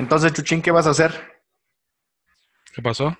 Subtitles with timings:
[0.00, 1.12] Entonces, Chuchín, ¿qué vas a hacer?
[2.74, 3.18] ¿Qué pasó?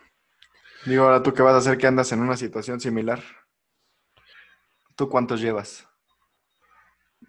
[0.86, 3.22] Digo, ahora tú qué vas a hacer que andas en una situación similar.
[4.96, 5.86] ¿Tú cuántos llevas?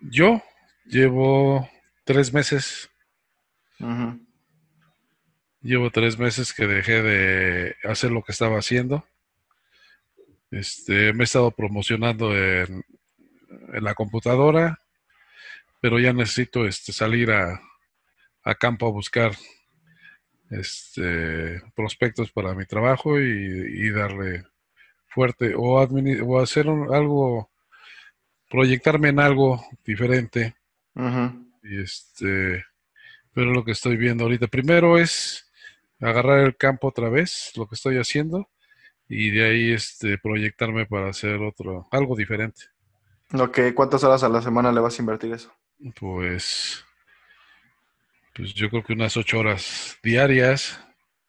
[0.10, 0.42] Yo
[0.86, 1.70] llevo
[2.06, 2.90] tres meses.
[5.60, 9.06] Llevo tres meses que dejé de hacer lo que estaba haciendo.
[10.50, 12.86] Este, me he estado promocionando en,
[13.74, 14.80] en la computadora,
[15.82, 17.62] pero ya necesito este, salir a,
[18.44, 19.34] a campo a buscar
[20.50, 24.44] este, prospectos para mi trabajo y, y darle
[25.08, 27.50] fuerte o, o hacer un- algo,
[28.50, 30.56] proyectarme en algo diferente.
[31.64, 32.66] Y este,
[33.34, 35.52] pero lo que estoy viendo ahorita, primero es
[36.00, 38.50] agarrar el campo otra vez, lo que estoy haciendo,
[39.10, 42.64] y de ahí este, proyectarme para hacer otro, algo diferente.
[43.34, 45.54] Ok, ¿cuántas horas a la semana le vas a invertir eso?
[46.00, 46.84] Pues,
[48.42, 50.80] pues yo creo que unas ocho horas diarias.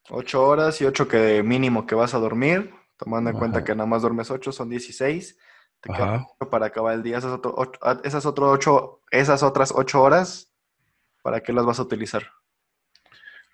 [0.08, 3.66] Ocho horas y ocho que mínimo que vas a dormir, tomando en cuenta Ajá.
[3.66, 5.36] que nada más duermes ocho, son 16.
[5.82, 7.18] Te quedan para acabar el día.
[7.18, 10.50] Esas, otro- ocho- ah, esas, otro ocho, esas otras ocho horas,
[11.22, 12.32] ¿para qué las vas a utilizar?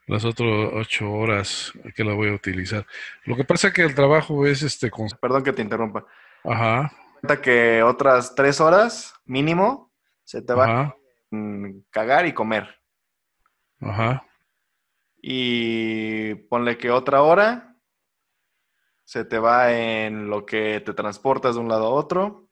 [0.06, 2.86] Las otras ocho horas que la voy a utilizar.
[3.24, 5.08] Lo que pasa que el trabajo es este con...
[5.20, 6.06] Perdón que te interrumpa.
[6.44, 9.92] Ajá, Cuenta que otras tres horas mínimo
[10.22, 10.96] se te va a
[11.90, 12.77] cagar y comer.
[13.80, 14.24] Ajá.
[15.20, 17.76] Y ponle que otra hora
[19.04, 22.50] se te va en lo que te transportas de un lado a otro.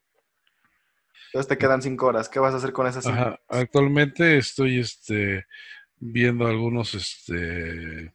[1.27, 2.29] Entonces te quedan cinco horas.
[2.29, 3.15] ¿Qué vas a hacer con esas cinco?
[3.15, 5.45] Ajá, actualmente estoy este,
[5.97, 8.13] viendo algunos, este,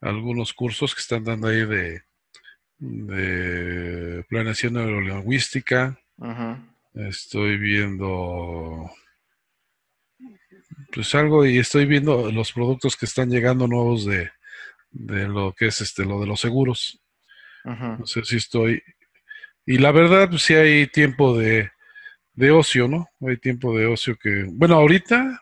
[0.00, 2.02] algunos cursos que están dando ahí de,
[2.78, 5.98] de planeación neurolingüística.
[6.16, 6.56] Ujú.
[6.94, 8.90] Estoy viendo,
[10.92, 14.30] pues algo y estoy viendo los productos que están llegando nuevos de,
[14.90, 17.00] de lo que es este, lo de los seguros.
[17.64, 17.84] Ujú.
[17.98, 18.82] No sé si estoy.
[19.66, 21.70] Y la verdad, pues sí hay tiempo de,
[22.34, 23.08] de ocio, ¿no?
[23.26, 24.46] Hay tiempo de ocio que.
[24.50, 25.40] Bueno, ahorita,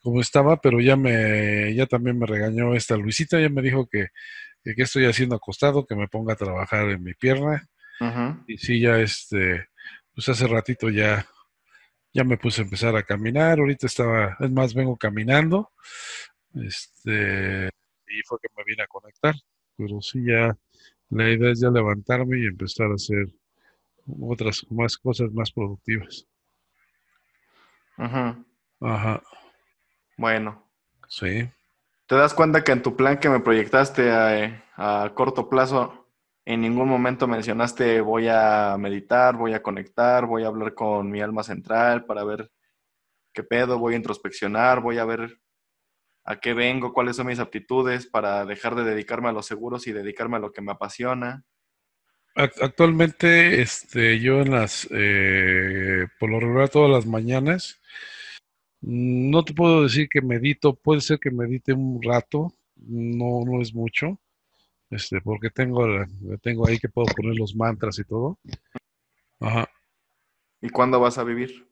[0.00, 4.08] como estaba, pero ya me, ya también me regañó esta Luisita, ya me dijo que,
[4.62, 7.66] que qué estoy haciendo acostado, que me ponga a trabajar en mi pierna.
[8.00, 8.44] Ujú.
[8.46, 9.68] Y sí, ya este,
[10.14, 11.26] pues hace ratito ya,
[12.18, 13.60] ya me puse a empezar a caminar.
[13.60, 15.70] Ahorita estaba, es más, vengo caminando.
[16.52, 17.68] Este,
[18.08, 19.36] y fue que me vine a conectar.
[19.76, 20.56] Pero sí, ya,
[21.10, 23.28] la idea es ya levantarme y empezar a hacer
[24.20, 26.26] otras más cosas más productivas.
[27.98, 28.44] Ujú.
[28.80, 29.22] Ajá,
[30.16, 30.64] Bueno,
[31.08, 31.48] sí.
[32.06, 36.07] ¿te das cuenta que en tu plan que me proyectaste a, a corto plazo,
[36.50, 41.20] en ningún momento mencionaste voy a meditar, voy a conectar, voy a hablar con mi
[41.20, 42.50] alma central para ver
[43.34, 45.38] qué pedo, voy a introspeccionar, voy a ver
[46.24, 49.92] a qué vengo, cuáles son mis aptitudes para dejar de dedicarme a los seguros y
[49.92, 51.44] dedicarme a lo que me apasiona?
[52.34, 57.78] Ac- Actualmente, este, yo en las, eh, por lo regular todas las mañanas,
[58.80, 63.74] no te puedo decir que medito, puede ser que medite un rato, no, no es
[63.74, 64.18] mucho,
[64.90, 65.86] este, porque tengo,
[66.42, 68.38] tengo ahí que puedo poner los mantras y todo.
[69.40, 69.68] Ajá.
[70.60, 71.68] ¿Y cuándo vas a vivir?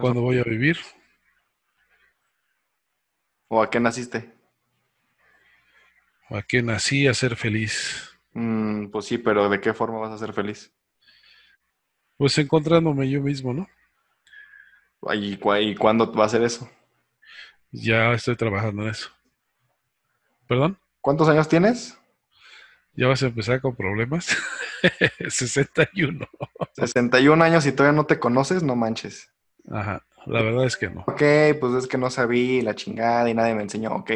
[0.00, 0.78] ¿Cuándo voy a vivir?
[3.48, 4.18] ¿O a qué naciste?
[6.30, 7.76] ¿A qué nací a ser feliz?
[8.32, 10.72] Mm, pues sí, pero ¿de qué forma vas a ser feliz?
[12.16, 13.66] Pues encontrándome yo mismo, ¿no?
[15.14, 16.68] ¿Y, cua- y cuándo va a ser eso?
[17.72, 19.08] Ya estoy trabajando en eso.
[20.48, 20.78] ¿Perdón?
[21.00, 21.97] ¿Cuántos años tienes?
[22.94, 24.36] ¿Ya vas a empezar con problemas?
[25.28, 26.26] 61.
[26.74, 29.32] 61 años y todavía no te conoces, no manches.
[29.70, 31.02] Ajá, la verdad es que no.
[31.06, 31.22] Ok,
[31.60, 33.90] pues es que no sabía la chingada y nadie me enseñó.
[33.94, 34.10] Ok,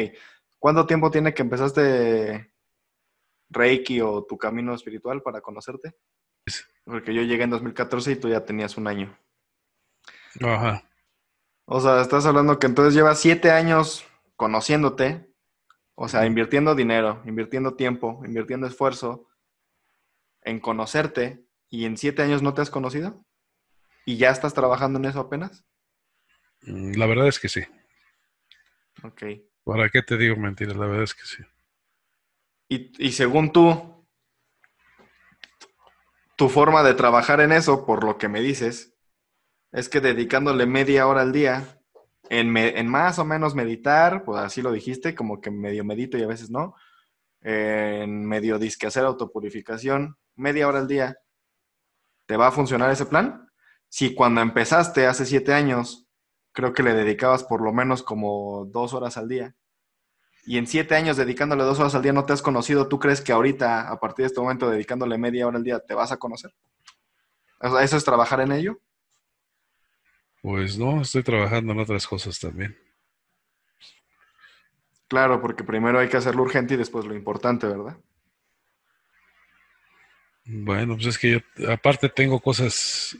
[0.59, 2.53] ¿cuánto tiempo tiene que empezaste
[3.49, 5.95] Reiki o tu camino espiritual para conocerte?
[6.85, 9.17] Porque yo llegué en 2014 y tú ya tenías un año.
[10.41, 10.83] Ajá.
[11.65, 14.05] O sea, estás hablando que entonces llevas siete años
[14.35, 15.32] conociéndote,
[15.95, 19.27] o sea, invirtiendo dinero, invirtiendo tiempo, invirtiendo esfuerzo
[20.41, 23.25] en conocerte y en siete años no te has conocido
[24.05, 25.63] y ya estás trabajando en eso apenas.
[26.61, 27.61] Mm, La verdad es que sí.
[29.03, 29.23] Ok.
[29.63, 30.75] ¿Para qué te digo mentiras?
[30.75, 31.43] La verdad es que sí.
[32.69, 34.07] Y, y según tú,
[36.35, 38.95] tu forma de trabajar en eso, por lo que me dices,
[39.71, 41.82] es que dedicándole media hora al día
[42.39, 46.27] en, más o menos meditar, pues así lo dijiste, como que medio medito y a
[46.27, 46.75] veces no,
[47.41, 51.17] en medio disque hacer autopurificación, media hora al día,
[52.25, 53.49] ¿te va a funcionar ese plan?
[53.89, 56.07] Si cuando empezaste hace siete años
[56.53, 59.55] creo que le dedicabas por lo menos como dos horas al día.
[60.45, 63.21] Y en siete años dedicándole dos horas al día no te has conocido, ¿tú crees
[63.21, 66.17] que ahorita, a partir de este momento, dedicándole media hora al día, te vas a
[66.17, 66.53] conocer?
[67.81, 68.79] ¿Eso es trabajar en ello?
[70.43, 72.77] Pues no, estoy trabajando en otras cosas también.
[75.07, 77.97] Claro, porque primero hay que hacer lo urgente y después lo importante, ¿verdad?
[80.43, 83.17] Bueno, pues es que yo aparte tengo cosas,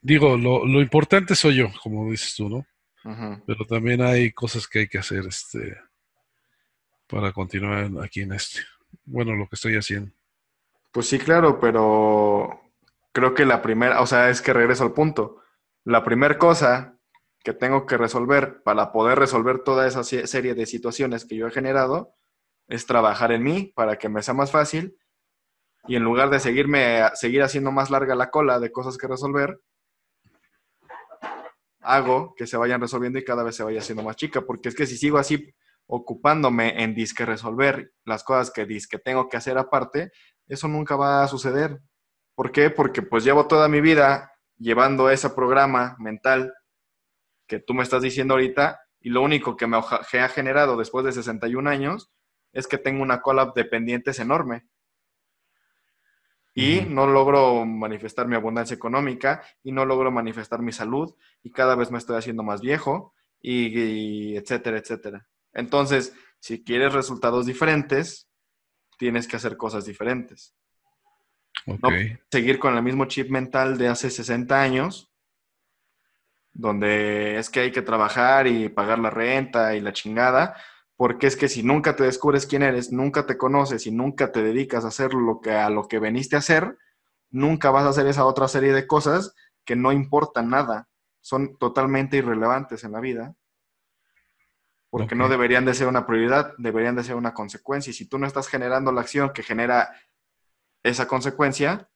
[0.00, 2.64] digo, lo, lo importante soy yo, como dices tú, ¿no?
[3.48, 5.76] Pero también hay cosas que hay que hacer este,
[7.08, 8.60] para continuar aquí en este.
[9.04, 10.12] Bueno, lo que estoy haciendo.
[10.92, 12.62] Pues sí, claro, pero
[13.10, 15.43] creo que la primera, o sea, es que regreso al punto.
[15.84, 16.98] La primera cosa
[17.44, 21.50] que tengo que resolver para poder resolver toda esa serie de situaciones que yo he
[21.50, 22.14] generado
[22.68, 24.96] es trabajar en mí para que me sea más fácil
[25.86, 29.60] y en lugar de seguirme, seguir haciendo más larga la cola de cosas que resolver,
[31.80, 34.74] hago que se vayan resolviendo y cada vez se vaya haciendo más chica, porque es
[34.74, 35.54] que si sigo así
[35.86, 40.12] ocupándome en disque resolver las cosas que disque tengo que hacer aparte,
[40.48, 41.78] eso nunca va a suceder.
[42.34, 42.70] ¿Por qué?
[42.70, 46.54] Porque pues llevo toda mi vida llevando ese programa mental
[47.46, 51.12] que tú me estás diciendo ahorita y lo único que me ha generado después de
[51.12, 52.10] 61 años
[52.52, 54.66] es que tengo una cola de pendientes enorme
[56.54, 61.74] y no logro manifestar mi abundancia económica y no logro manifestar mi salud y cada
[61.74, 63.12] vez me estoy haciendo más viejo
[63.42, 65.26] y, etcétera, etcétera.
[65.52, 68.28] Entonces, si quieres resultados diferentes,
[68.98, 70.54] tienes que hacer cosas diferentes.
[71.66, 71.78] No
[72.30, 75.10] seguir con el mismo chip mental de hace 60 años,
[76.52, 80.56] donde es que hay que trabajar y pagar la renta y la chingada,
[80.96, 84.42] porque es que si nunca te descubres quién eres, nunca te conoces y nunca te
[84.42, 86.78] dedicas a hacer lo que, a lo que veniste a hacer,
[87.30, 89.34] nunca vas a hacer esa otra serie de cosas
[89.64, 90.88] que no importan nada,
[91.20, 93.34] son totalmente irrelevantes en la vida,
[94.90, 97.90] porque no deberían de ser una prioridad, deberían de ser una consecuencia.
[97.90, 99.90] Y si tú no estás generando la acción que genera
[100.84, 101.90] esa consecuencia,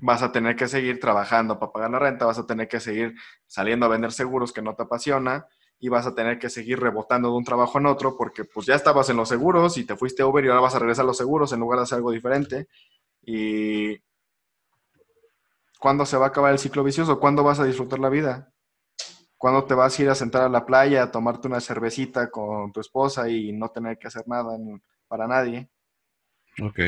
[0.00, 3.14] vas a tener que seguir trabajando para pagar la renta, vas a tener que seguir
[3.46, 5.46] saliendo a vender seguros que no te apasiona,
[5.80, 8.74] y vas a tener que seguir rebotando de un trabajo en otro porque pues ya
[8.74, 11.06] estabas en los seguros y te fuiste a Uber y ahora vas a regresar a
[11.06, 12.68] los seguros en lugar de hacer algo diferente.
[13.22, 14.02] Y
[15.78, 17.20] ¿cuándo se va a acabar el ciclo vicioso?
[17.20, 18.52] ¿Cuándo vas a disfrutar la vida?
[19.36, 22.72] ¿Cuándo te vas a ir a sentar a la playa a tomarte una cervecita con
[22.72, 24.58] tu esposa y no tener que hacer nada
[25.06, 25.70] para nadie?
[26.62, 26.80] Ok.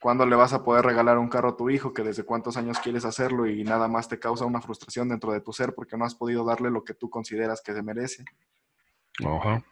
[0.00, 2.78] ¿Cuándo le vas a poder regalar un carro a tu hijo que desde cuántos años
[2.78, 6.06] quieres hacerlo y nada más te causa una frustración dentro de tu ser porque no
[6.06, 8.24] has podido darle lo que tú consideras que se merece?
[9.22, 9.62] Ajá.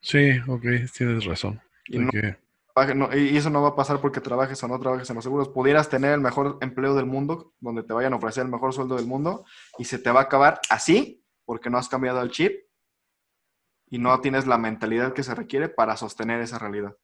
[0.00, 0.64] Sí, ok,
[0.94, 1.62] tienes razón.
[1.86, 5.48] Y, y, eso no va a pasar porque trabajes o no trabajes en los seguros.
[5.48, 8.96] Pudieras tener el mejor empleo del mundo, donde te vayan a ofrecer el mejor sueldo
[8.96, 9.46] del mundo,
[9.78, 12.64] y se te va a acabar así porque no has cambiado el chip
[13.88, 16.96] y no tienes la mentalidad que se requiere para sostener esa realidad.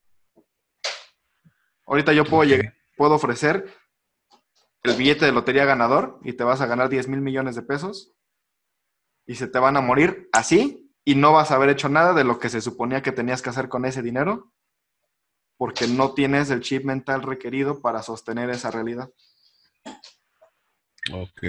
[1.91, 3.69] Ahorita yo puedo llegar, puedo ofrecer
[4.85, 8.13] el billete de lotería ganador y te vas a ganar 10 mil millones de pesos
[9.27, 12.23] y se te van a morir así y no vas a haber hecho nada de
[12.23, 14.53] lo que se suponía que tenías que hacer con ese dinero
[15.57, 19.11] porque no tienes el chip mental requerido para sostener esa realidad.
[21.13, 21.43] Ok.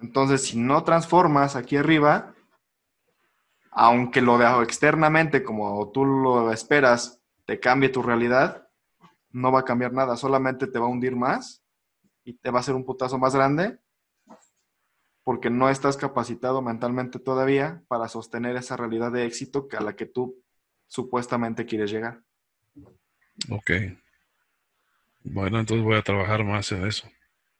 [0.00, 2.34] Entonces, si no transformas aquí arriba,
[3.70, 8.67] aunque lo dejo externamente como tú lo esperas, te cambie tu realidad,
[9.38, 11.62] no va a cambiar nada, solamente te va a hundir más
[12.24, 13.78] y te va a hacer un putazo más grande
[15.28, 20.06] porque no estás capacitado mentalmente todavía para sostener esa realidad de éxito a la que
[20.06, 20.42] tú
[20.86, 22.22] supuestamente quieres llegar.
[23.50, 23.70] Ok.
[25.24, 27.06] Bueno, entonces voy a trabajar más en eso.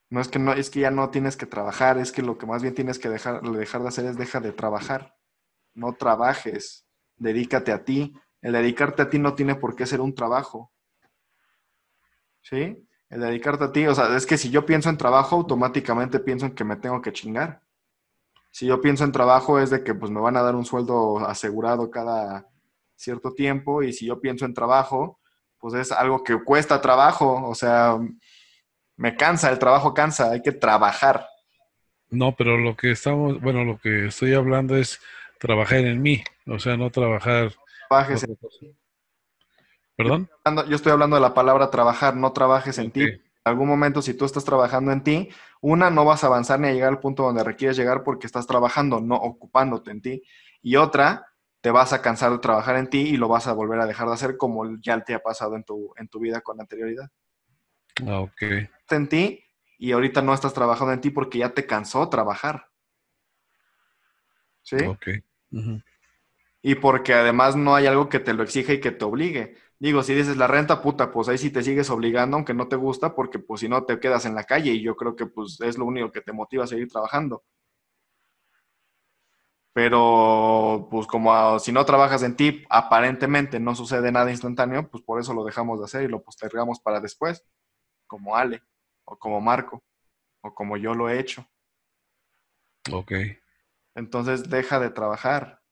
[0.08, 2.46] No es que no, es que ya no tienes que trabajar, es que lo que
[2.46, 5.14] más bien tienes que dejar, dejar de hacer es deja de trabajar.
[5.74, 8.14] No trabajes, dedícate a ti.
[8.40, 10.72] El dedicarte a ti no tiene por qué ser un trabajo.
[12.42, 12.84] ¿Sí?
[13.10, 16.46] El dedicarte a ti, o sea, es que si yo pienso en trabajo, automáticamente pienso
[16.46, 17.62] en que me tengo que chingar.
[18.50, 21.18] Si yo pienso en trabajo es de que pues me van a dar un sueldo
[21.18, 22.46] asegurado cada
[22.96, 25.20] cierto tiempo y si yo pienso en trabajo,
[25.58, 27.98] pues es algo que cuesta trabajo, o sea,
[28.96, 31.26] me cansa, el trabajo cansa, hay que trabajar.
[32.10, 35.00] No, pero lo que estamos, bueno, lo que estoy hablando es
[35.38, 37.52] trabajar en mí, o sea, no trabajar.
[37.88, 38.36] Trabajes en
[39.98, 40.30] ¿Perdón?
[40.68, 43.02] Yo estoy hablando de la palabra trabajar, no trabajes en ti.
[43.02, 45.28] En algún momento, si tú estás trabajando en ti,
[45.60, 48.46] una, no vas a avanzar ni a llegar al punto donde requieres llegar porque estás
[48.46, 50.22] trabajando, no ocupándote en ti.
[50.62, 51.26] Y otra,
[51.60, 54.06] te vas a cansar de trabajar en ti y lo vas a volver a dejar
[54.06, 57.10] de hacer como ya te ha pasado en tu, en tu vida con anterioridad.
[58.06, 58.42] Ah, ok.
[58.90, 59.42] En ti
[59.78, 62.68] y ahorita no estás trabajando en ti porque ya te cansó trabajar.
[64.62, 64.76] ¿Sí?
[64.86, 65.08] Ok.
[66.62, 69.56] Y porque además no hay algo que te lo exija y que te obligue.
[69.80, 72.74] Digo, si dices la renta, puta, pues ahí sí te sigues obligando, aunque no te
[72.74, 75.60] gusta, porque pues si no te quedas en la calle y yo creo que pues
[75.60, 77.44] es lo único que te motiva a seguir trabajando.
[79.72, 85.20] Pero pues como si no trabajas en ti, aparentemente no sucede nada instantáneo, pues por
[85.20, 87.44] eso lo dejamos de hacer y lo postergamos para después,
[88.08, 88.62] como Ale,
[89.04, 89.84] o como Marco,
[90.40, 91.46] o como yo lo he hecho.
[92.92, 93.12] Ok.
[93.94, 95.62] Entonces deja de trabajar,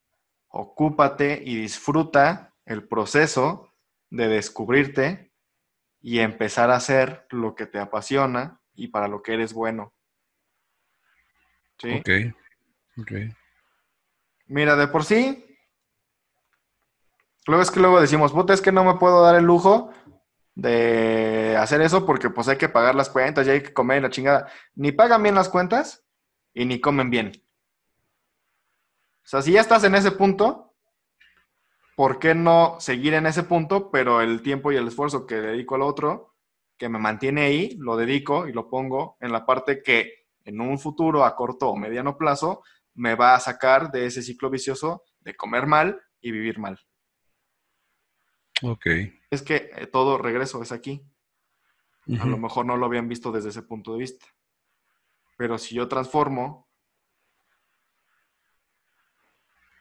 [0.47, 3.73] ocúpate y disfruta el proceso
[4.11, 5.33] de descubrirte
[6.01, 9.95] y empezar a hacer lo que te apasiona y para lo que eres bueno.
[11.79, 11.93] ¿Sí?
[11.93, 12.09] Ok.
[12.99, 13.13] Ok.
[14.47, 15.45] Mira, de por sí,
[17.47, 19.93] luego es que luego decimos, puta, es que no me puedo dar el lujo
[20.55, 24.03] de hacer eso porque pues hay que pagar las cuentas y hay que comer y
[24.03, 24.51] la chingada.
[24.75, 26.05] Ni pagan bien las cuentas
[26.55, 27.33] y ni comen bien.
[29.25, 30.66] O sea, si ya estás en ese punto,
[31.97, 33.91] ¿por qué no seguir en ese punto?
[33.91, 36.37] Pero el tiempo y el esfuerzo que dedico al otro,
[36.77, 40.79] que me mantiene ahí, lo dedico y lo pongo en la parte que en un
[40.79, 42.63] futuro a corto o mediano plazo
[42.95, 46.79] me va a sacar de ese ciclo vicioso de comer mal y vivir mal.
[48.63, 48.87] Ok.
[49.31, 51.03] Es que eh, todo regreso es aquí.
[52.21, 54.27] A lo mejor no lo habían visto desde ese punto de vista.
[55.37, 56.66] Pero si yo transformo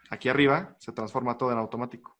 [0.09, 2.17] aquí arriba, se transforma todo en automático.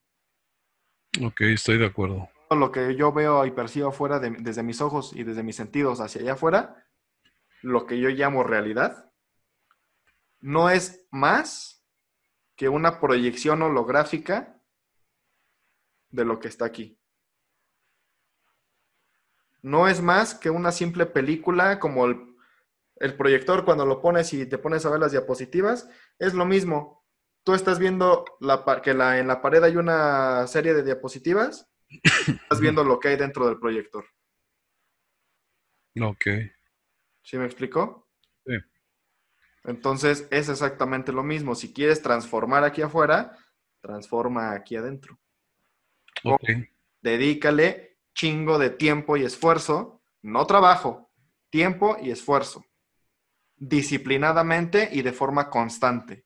[1.24, 2.30] Ok, estoy de acuerdo.
[2.50, 5.56] Todo lo que yo veo y percibo afuera de- desde mis ojos y desde mis
[5.56, 6.88] sentidos hacia allá afuera,
[7.62, 9.12] lo que yo llamo realidad,
[10.42, 11.84] no es más
[12.56, 14.62] que una proyección holográfica
[16.10, 17.00] de lo que está aquí.
[19.62, 22.36] No es más que una simple película como el,
[22.98, 25.90] el proyector cuando lo pones y te pones a ver las diapositivas,
[26.20, 27.05] es lo mismo.
[27.46, 31.70] Tú estás viendo la, que la, en la pared hay una serie de diapositivas,
[32.28, 34.04] estás viendo lo que hay dentro del proyector.
[36.02, 36.26] Ok.
[37.22, 38.10] ¿Sí me explicó?
[38.48, 38.54] Sí.
[39.64, 41.54] Entonces es exactamente lo mismo.
[41.54, 43.38] Si quieres transformar aquí afuera,
[43.80, 45.20] transforma aquí adentro.
[46.24, 46.50] Ok.
[47.00, 51.12] Dedícale chingo de tiempo y esfuerzo, no trabajo,
[51.52, 52.66] tiempo y esfuerzo.
[53.56, 56.25] Disciplinadamente y de forma constante.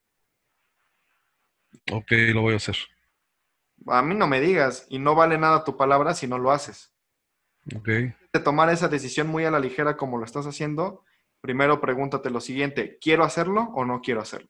[1.92, 2.76] Ok, lo voy a hacer.
[3.88, 6.94] A mí no me digas, y no vale nada tu palabra si no lo haces.
[7.76, 7.88] Ok.
[7.88, 11.04] De tomar esa decisión muy a la ligera como lo estás haciendo,
[11.42, 14.50] primero pregúntate lo siguiente, ¿quiero hacerlo o no quiero hacerlo?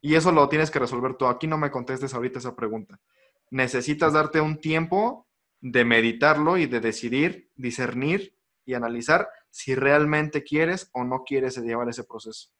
[0.00, 1.26] Y eso lo tienes que resolver tú.
[1.26, 3.00] Aquí no me contestes ahorita esa pregunta.
[3.50, 5.26] Necesitas darte un tiempo
[5.60, 11.88] de meditarlo y de decidir, discernir y analizar si realmente quieres o no quieres llevar
[11.88, 12.50] ese proceso.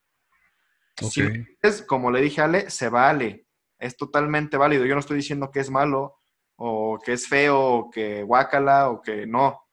[1.00, 1.10] Ok.
[1.10, 3.46] Si quieres, como le dije a Ale, se vale.
[3.78, 4.84] Es totalmente válido.
[4.84, 6.20] Yo no estoy diciendo que es malo
[6.56, 9.68] o que es feo o que guácala o que no.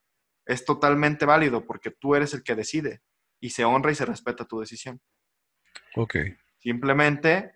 [0.46, 3.02] Es totalmente válido porque tú eres el que decide
[3.40, 5.02] y se honra y se respeta tu decisión.
[5.96, 6.16] Ok.
[6.60, 7.56] Simplemente,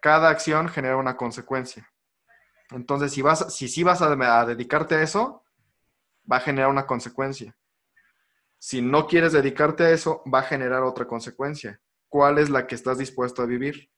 [0.00, 1.90] cada acción genera una consecuencia.
[2.70, 5.44] Entonces, si, vas, si sí vas a, a dedicarte a eso,
[6.30, 7.56] va a generar una consecuencia.
[8.58, 11.80] Si no quieres dedicarte a eso, va a generar otra consecuencia.
[12.08, 13.90] ¿Cuál es la que estás dispuesto a vivir?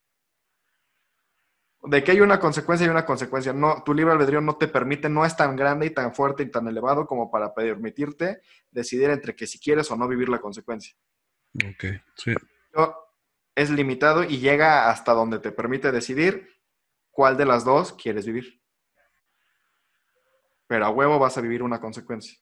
[1.84, 3.52] De que hay una consecuencia y una consecuencia.
[3.52, 6.50] No, tu libre albedrío no te permite, no es tan grande y tan fuerte y
[6.50, 10.94] tan elevado como para permitirte decidir entre que si quieres o no vivir la consecuencia.
[11.66, 11.84] Ok.
[12.14, 12.34] Sí.
[13.54, 16.48] Es limitado y llega hasta donde te permite decidir
[17.10, 18.62] cuál de las dos quieres vivir.
[20.68, 22.38] Pero a huevo vas a vivir una consecuencia.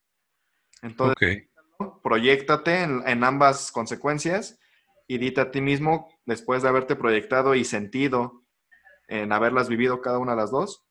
[0.83, 2.03] Entonces, Ok.
[2.03, 4.61] proyectate en, en ambas consecuencias
[5.09, 8.40] y dite a ti mismo, después de haberte proyectado y sentido
[9.11, 10.87] en haberlas vivido cada una de las dos,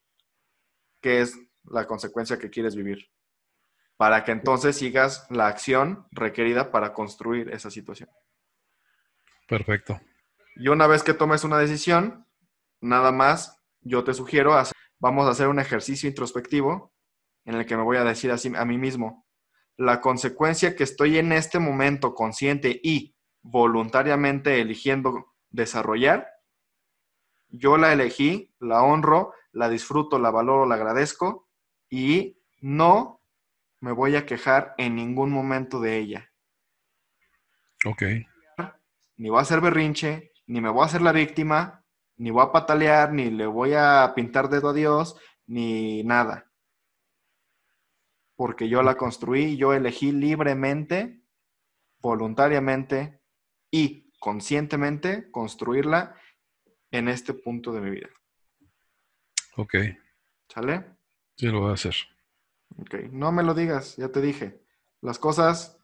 [1.01, 3.09] qué es la consecuencia que quieres vivir.
[3.95, 8.09] Para que entonces sigas la acción requerida para construir esa situación.
[9.47, 9.99] Perfecto.
[10.55, 12.25] Y una vez que tomes una decisión,
[12.81, 16.93] nada más yo te sugiero, hacer, vamos a hacer un ejercicio introspectivo
[17.45, 19.25] en el que me voy a decir así a mí mismo,
[19.77, 26.27] la consecuencia que estoy en este momento consciente y voluntariamente eligiendo desarrollar,
[27.49, 31.49] yo la elegí, la honro, la disfruto, la valoro, la agradezco
[31.89, 33.21] y no
[33.81, 36.31] me voy a quejar en ningún momento de ella.
[37.85, 38.03] Ok.
[39.17, 41.85] Ni voy a hacer berrinche, ni me voy a hacer la víctima,
[42.17, 46.51] ni voy a patalear, ni le voy a pintar dedo a Dios, ni nada.
[48.35, 51.21] Porque yo la construí, yo elegí libremente,
[51.99, 53.21] voluntariamente
[53.71, 56.15] y conscientemente construirla
[56.91, 58.09] en este punto de mi vida.
[59.57, 59.75] Ok,
[60.47, 60.85] ¿Sale?
[61.35, 61.95] sí lo voy a hacer.
[62.77, 64.61] Ok, no me lo digas, ya te dije.
[65.01, 65.79] Las cosas,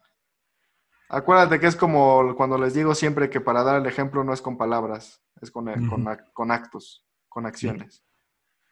[1.09, 4.41] acuérdate que es como cuando les digo siempre que para dar el ejemplo no es
[4.41, 5.89] con palabras, es con, Ujú.
[5.89, 8.03] con con actos, con acciones.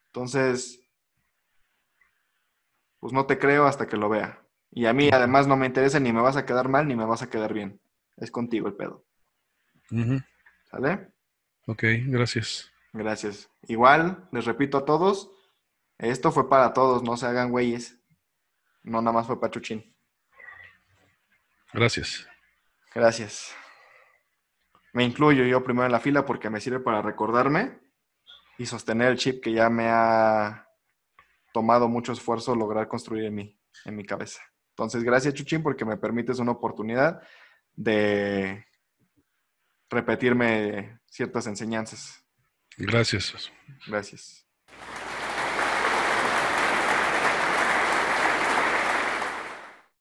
[0.08, 0.80] Entonces,
[3.00, 4.40] pues no te creo hasta que lo vea.
[4.72, 7.06] Y a mí además no me interesa ni me vas a quedar mal ni me
[7.06, 7.80] vas a quedar bien.
[8.18, 9.06] Es contigo el pedo.
[10.66, 11.13] ¿Sale?
[11.66, 12.72] Ok, gracias.
[12.92, 13.50] Gracias.
[13.68, 15.32] Igual, les repito a todos,
[15.98, 18.00] esto fue para todos, no se hagan güeyes.
[18.84, 19.96] No nada más fue para Chuchín.
[21.74, 22.28] Gracias.
[22.94, 23.56] Gracias.
[24.92, 27.80] Me incluyo yo primero en la fila porque me sirve para recordarme
[28.58, 30.68] y sostener el chip que ya me ha
[31.54, 34.42] tomado mucho esfuerzo lograr construir en mí, en mi cabeza.
[34.70, 37.22] Entonces, gracias Chuchín porque me permites una oportunidad
[37.76, 38.66] de
[39.94, 42.24] repetirme ciertas enseñanzas.
[42.78, 43.52] Gracias.
[43.88, 44.43] Gracias.